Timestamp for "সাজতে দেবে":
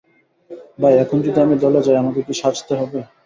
2.41-2.99